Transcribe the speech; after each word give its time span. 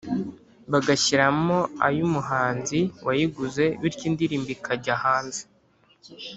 bagashyiramo 0.71 1.57
ay'umuhanzi 1.87 2.79
wayiguze 3.05 3.65
bityo 3.81 4.03
indirimbo 4.11 4.49
ikajya 4.55 4.95
hanze. 5.03 5.41